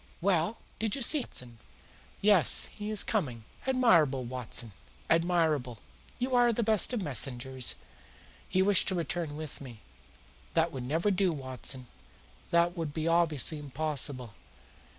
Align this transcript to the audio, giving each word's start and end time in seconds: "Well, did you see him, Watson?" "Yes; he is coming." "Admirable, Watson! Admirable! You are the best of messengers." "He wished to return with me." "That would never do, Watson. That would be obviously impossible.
"Well, 0.19 0.57
did 0.79 0.95
you 0.95 1.03
see 1.03 1.19
him, 1.19 1.25
Watson?" 1.27 1.59
"Yes; 2.21 2.65
he 2.75 2.89
is 2.89 3.03
coming." 3.03 3.43
"Admirable, 3.67 4.23
Watson! 4.23 4.71
Admirable! 5.11 5.77
You 6.17 6.33
are 6.33 6.51
the 6.51 6.63
best 6.63 6.91
of 6.91 7.03
messengers." 7.03 7.75
"He 8.49 8.63
wished 8.63 8.87
to 8.87 8.95
return 8.95 9.37
with 9.37 9.61
me." 9.61 9.81
"That 10.55 10.71
would 10.71 10.85
never 10.85 11.11
do, 11.11 11.31
Watson. 11.31 11.85
That 12.49 12.75
would 12.75 12.95
be 12.95 13.07
obviously 13.07 13.59
impossible. 13.59 14.33